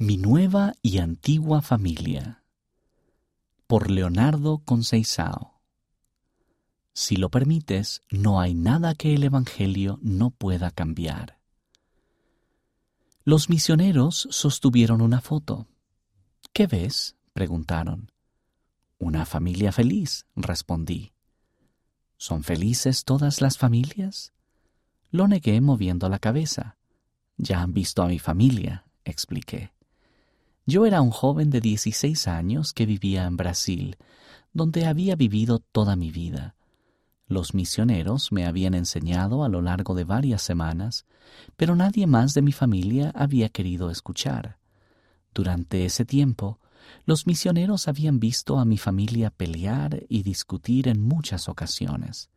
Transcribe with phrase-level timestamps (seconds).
[0.00, 2.44] Mi nueva y antigua familia
[3.66, 5.60] por Leonardo Conceizao
[6.92, 11.40] Si lo permites, no hay nada que el Evangelio no pueda cambiar.
[13.24, 15.66] Los misioneros sostuvieron una foto.
[16.52, 17.16] ¿Qué ves?
[17.32, 18.12] preguntaron.
[18.98, 21.12] Una familia feliz, respondí.
[22.18, 24.32] ¿Son felices todas las familias?
[25.10, 26.76] Lo negué moviendo la cabeza.
[27.36, 29.72] Ya han visto a mi familia, expliqué.
[30.68, 33.96] Yo era un joven de 16 años que vivía en Brasil,
[34.52, 36.56] donde había vivido toda mi vida.
[37.26, 41.06] Los misioneros me habían enseñado a lo largo de varias semanas,
[41.56, 44.58] pero nadie más de mi familia había querido escuchar.
[45.32, 46.60] Durante ese tiempo,
[47.06, 52.28] los misioneros habían visto a mi familia pelear y discutir en muchas ocasiones.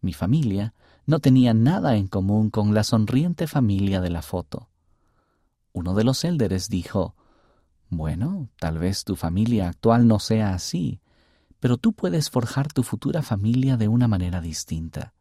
[0.00, 0.72] Mi familia
[1.04, 4.68] no tenía nada en común con la sonriente familia de la foto.
[5.72, 7.16] Uno de los élderes dijo,
[7.88, 11.00] bueno, tal vez tu familia actual no sea así,
[11.60, 15.14] pero tú puedes forjar tu futura familia de una manera distinta.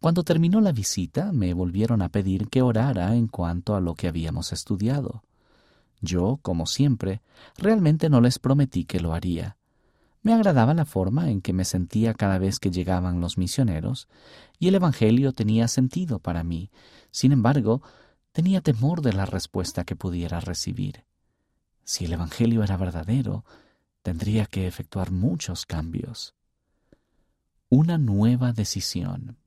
[0.00, 4.06] Cuando terminó la visita, me volvieron a pedir que orara en cuanto a lo que
[4.06, 5.24] habíamos estudiado.
[6.00, 7.20] Yo, como siempre,
[7.56, 9.56] realmente no les prometí que lo haría.
[10.22, 14.08] Me agradaba la forma en que me sentía cada vez que llegaban los misioneros,
[14.60, 16.70] y el Evangelio tenía sentido para mí.
[17.10, 17.82] Sin embargo,
[18.30, 21.04] tenía temor de la respuesta que pudiera recibir.
[21.88, 23.46] Si el Evangelio era verdadero,
[24.02, 26.34] tendría que efectuar muchos cambios.
[27.70, 29.38] Una nueva decisión.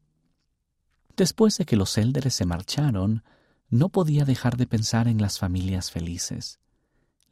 [1.16, 3.24] Después de que los élderes se marcharon,
[3.70, 6.60] no podía dejar de pensar en las familias felices.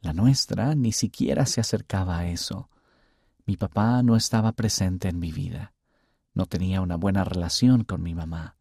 [0.00, 2.70] La nuestra ni siquiera se acercaba a eso.
[3.46, 5.72] Mi papá no estaba presente en mi vida.
[6.34, 8.58] No tenía una buena relación con mi mamá.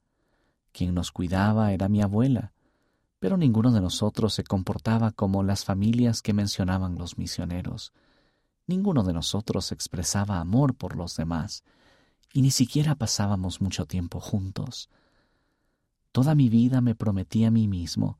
[0.71, 2.53] Quien nos cuidaba era mi abuela,
[3.19, 7.93] pero ninguno de nosotros se comportaba como las familias que mencionaban los misioneros.
[8.65, 11.63] Ninguno de nosotros expresaba amor por los demás,
[12.33, 14.89] y ni siquiera pasábamos mucho tiempo juntos.
[16.11, 18.19] Toda mi vida me prometí a mí mismo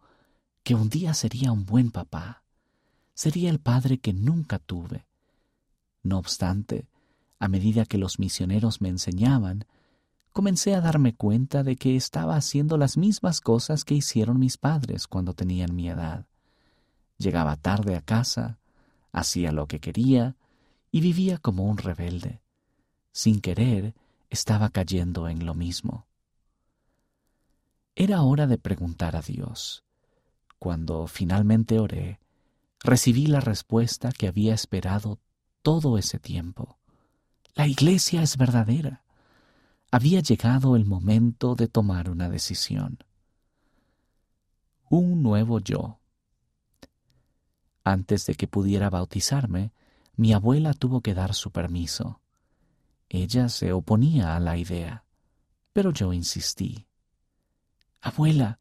[0.63, 2.43] que un día sería un buen papá,
[3.13, 5.05] sería el padre que nunca tuve.
[6.03, 6.87] No obstante,
[7.39, 9.65] a medida que los misioneros me enseñaban,
[10.31, 15.07] comencé a darme cuenta de que estaba haciendo las mismas cosas que hicieron mis padres
[15.07, 16.25] cuando tenían mi edad.
[17.17, 18.59] Llegaba tarde a casa,
[19.11, 20.35] hacía lo que quería
[20.91, 22.41] y vivía como un rebelde.
[23.11, 23.95] Sin querer,
[24.29, 26.07] estaba cayendo en lo mismo.
[27.95, 29.83] Era hora de preguntar a Dios.
[30.57, 32.19] Cuando finalmente oré,
[32.81, 35.19] recibí la respuesta que había esperado
[35.61, 36.77] todo ese tiempo.
[37.55, 39.03] La iglesia es verdadera
[39.91, 42.99] había llegado el momento de tomar una decisión.
[44.89, 45.99] Un nuevo yo.
[47.83, 49.71] Antes de que pudiera bautizarme,
[50.15, 52.21] mi abuela tuvo que dar su permiso.
[53.07, 55.05] Ella se oponía a la idea,
[55.73, 56.85] pero yo insistí.
[58.01, 58.59] Abuela,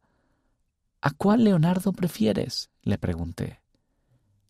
[1.02, 2.70] ¿a cuál Leonardo prefieres?
[2.82, 3.60] le pregunté.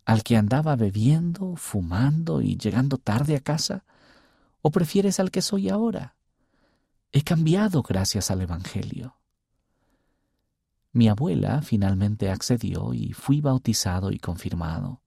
[0.05, 3.85] ¿Al que andaba bebiendo, fumando y llegando tarde a casa?
[4.63, 6.18] ¿O prefieres al que soy ahora?
[7.13, 9.17] He cambiado gracias al Evangelio.
[10.93, 15.01] Mi abuela finalmente accedió y fui bautizado y confirmado.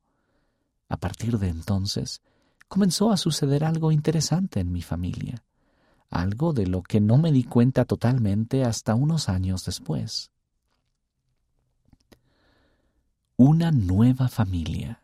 [0.89, 2.21] A partir de entonces
[2.67, 5.43] comenzó a suceder algo interesante en mi familia,
[6.09, 10.31] algo de lo que no me di cuenta totalmente hasta unos años después.
[13.37, 15.01] Una nueva familia.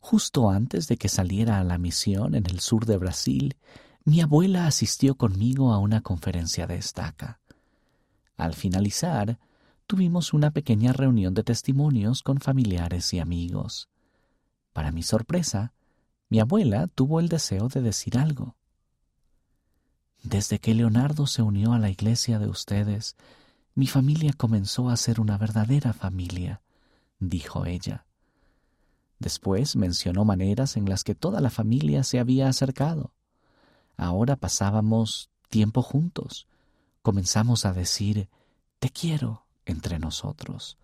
[0.00, 3.56] Justo antes de que saliera a la misión en el sur de Brasil,
[4.08, 7.40] mi abuela asistió conmigo a una conferencia de estaca.
[8.38, 9.38] Al finalizar,
[9.86, 13.90] tuvimos una pequeña reunión de testimonios con familiares y amigos.
[14.72, 15.74] Para mi sorpresa,
[16.30, 18.56] mi abuela tuvo el deseo de decir algo.
[20.22, 23.14] Desde que Leonardo se unió a la iglesia de ustedes,
[23.74, 26.62] mi familia comenzó a ser una verdadera familia,
[27.18, 28.06] dijo ella.
[29.18, 33.12] Después mencionó maneras en las que toda la familia se había acercado.
[33.98, 36.46] Ahora pasábamos tiempo juntos.
[37.02, 38.28] Comenzamos a decir,
[38.78, 40.78] te quiero entre nosotros,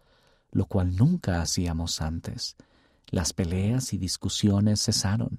[0.51, 2.57] lo cual nunca hacíamos antes.
[3.09, 5.39] Las peleas y discusiones cesaron.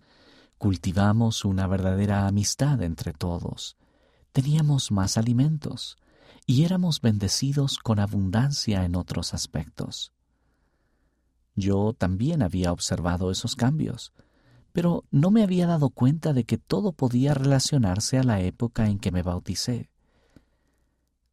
[0.58, 3.76] Cultivamos una verdadera amistad entre todos.
[4.32, 5.98] Teníamos más alimentos
[6.46, 10.14] y éramos bendecidos con abundancia en otros aspectos.
[11.56, 14.14] Yo también había observado esos cambios
[14.76, 19.00] pero no me había dado cuenta de que todo podía relacionarse a la época en
[19.00, 19.90] que me bauticé.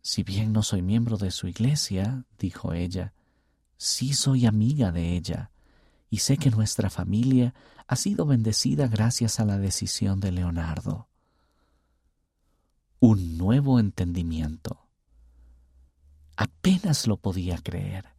[0.00, 3.14] Si bien no soy miembro de su iglesia, dijo ella,
[3.76, 5.50] Sí soy amiga de ella
[6.08, 7.52] y sé que nuestra familia
[7.88, 11.08] ha sido bendecida gracias a la decisión de Leonardo.
[13.00, 14.86] Un nuevo entendimiento.
[16.36, 18.11] Apenas lo podía creer.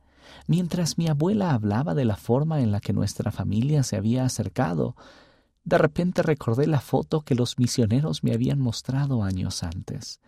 [0.47, 4.95] Mientras mi abuela hablaba de la forma en la que nuestra familia se había acercado,
[5.63, 10.19] de repente recordé la foto que los misioneros me habían mostrado años antes.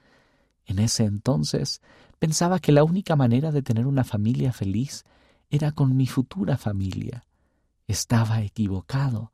[0.66, 1.81] En ese entonces
[2.19, 5.04] pensaba que la única manera de tener una familia feliz
[5.50, 7.25] era con mi futura familia.
[7.88, 9.31] Estaba equivocado.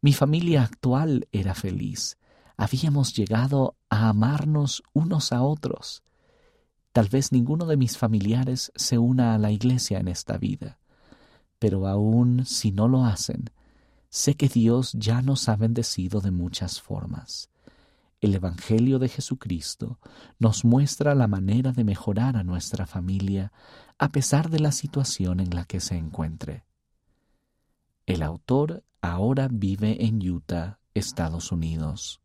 [0.00, 2.18] Mi familia actual era feliz.
[2.56, 6.02] Habíamos llegado a amarnos unos a otros.
[6.92, 10.78] Tal vez ninguno de mis familiares se una a la iglesia en esta vida,
[11.58, 13.50] pero aun si no lo hacen,
[14.08, 17.48] sé que Dios ya nos ha bendecido de muchas formas.
[18.20, 19.98] El Evangelio de Jesucristo
[20.38, 23.52] nos muestra la manera de mejorar a nuestra familia
[23.96, 26.64] a pesar de la situación en la que se encuentre.
[28.04, 32.19] El autor ahora vive en Utah, Estados Unidos.